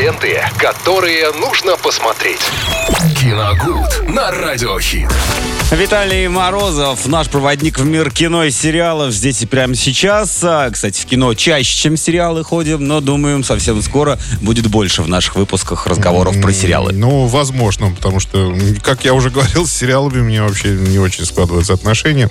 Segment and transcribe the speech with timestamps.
[0.00, 2.40] Ленты, которые нужно посмотреть.
[3.20, 5.10] Киногуд на Радиохит.
[5.70, 10.40] Виталий Морозов, наш проводник в мир кино и сериалов здесь и прямо сейчас.
[10.42, 15.08] А, Кстати, в кино чаще, чем сериалы ходим, но думаем, совсем скоро будет больше в
[15.08, 16.92] наших выпусках разговоров про сериалы.
[16.92, 21.26] Ну, возможно, потому что, как я уже говорил, с сериалами у меня вообще не очень
[21.26, 22.30] складываются отношения.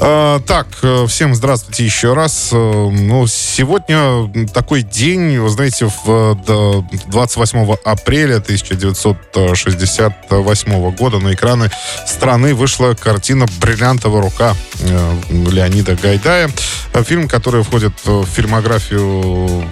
[0.00, 2.48] А, так, э, всем здравствуйте еще раз.
[2.52, 2.56] Э,
[2.90, 11.70] Ну, сегодня такой день, вы знаете, в э, 28 апреля 1968 года на экраны
[12.06, 16.48] страны вышла картина «Бриллиантовая рука» э, Леонида Гайдая.
[16.94, 19.68] Э, Фильм, который входит в фильмографию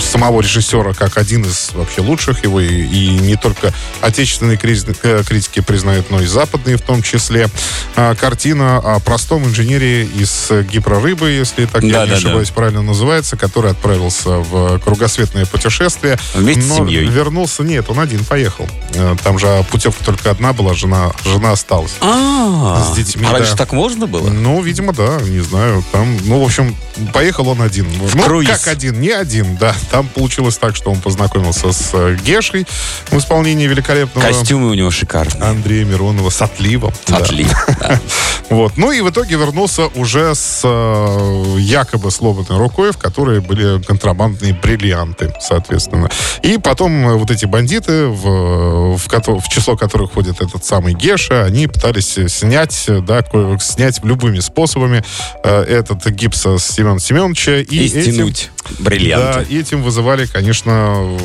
[0.00, 4.58] самого режиссера как один из вообще лучших его, и, и не только отечественные
[5.02, 7.48] э, критики признают, но и западные в том числе.
[7.96, 13.70] А, Картина о простом инженере из гипрорыбы, если так я не ошибаюсь, правильно называется, который
[13.70, 16.18] отправился в кругосветное путешествие.
[16.34, 17.06] Вместе с но семьей.
[17.06, 18.66] вернулся, нет, он один поехал.
[18.94, 21.92] Э, Там же путевка только одна была, жена, жена осталась.
[22.00, 23.56] А, С детьми, а раньше да.
[23.58, 24.28] так можно было?
[24.28, 25.84] Ну, видимо, да, не знаю.
[25.92, 26.76] Там, ну, в общем,
[27.12, 27.86] поехал он один.
[28.14, 28.48] ну, круиз.
[28.48, 29.74] как один, не один, да.
[29.90, 32.66] Там получилось так, что он познакомился с э, Гешей
[33.10, 35.42] в исполнении великолепного Костюмы у него шикарные.
[35.42, 36.92] Андрея Миронова с отливом.
[37.10, 37.56] Отлично.
[37.80, 38.00] да.
[38.50, 38.78] Вот.
[38.78, 44.54] Ну и в итоге вернулся уже с э, якобы сломанной рукой, в которой были контрабандные
[44.54, 46.08] бриллианты, соответственно.
[46.42, 51.44] И потом э, вот эти бандиты, в, в, в число которых входит этот самый Геша,
[51.44, 53.22] они пытались снять, да,
[53.60, 55.04] снять любыми способами
[55.44, 57.58] этот гипс с Семена Семеновича.
[57.58, 59.46] И, И этим- стянуть да, бриллианты.
[59.52, 61.16] и этим вызывали, конечно,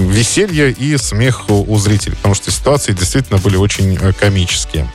[0.00, 4.90] веселье и смех у, зрителей, потому что ситуации действительно были очень э, комические.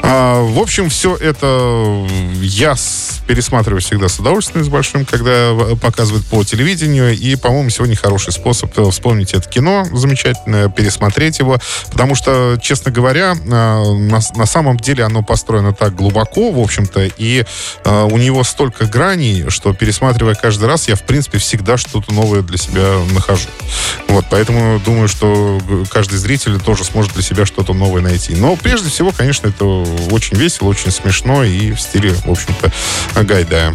[0.00, 2.06] А, в общем, все это
[2.40, 7.70] я с- пересматриваю всегда с удовольствием, с большим, когда э, показывают по телевидению, и, по-моему,
[7.70, 11.58] сегодня хороший способ э, вспомнить это кино замечательное, пересмотреть его,
[11.90, 17.08] потому что, честно говоря, э, на, на самом деле оно построено так глубоко, в общем-то,
[17.16, 17.44] и
[17.84, 22.42] э, у него столько граней, что пересматривая каждый раз, я, в принципе, всегда что-то новое
[22.42, 23.48] для себя нахожу.
[24.08, 25.58] Вот, поэтому думаю, что
[25.90, 28.34] каждый зритель тоже сможет для себя что-то новое найти.
[28.34, 32.70] Но прежде всего, конечно, это очень весело, очень смешно и в стиле, в общем-то,
[33.24, 33.74] Гайдая.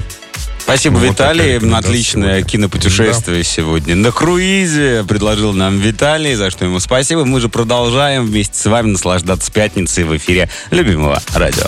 [0.60, 1.56] Спасибо, Ну, вот Виталий.
[1.56, 2.48] рекомендация Отличное сегодня.
[2.50, 3.96] кинопутешествие сегодня.
[3.96, 7.26] На круизе предложил нам Виталий, за что ему спасибо.
[7.26, 11.68] Мы же продолжаем вместе с вами наслаждаться пятницей в эфире любимого радио.